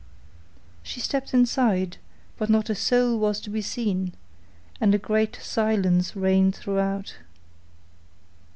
[0.81, 1.97] She stepped inside,
[2.35, 4.15] but not a soul was to be seen,
[4.79, 7.17] and a great silence reigned throughout.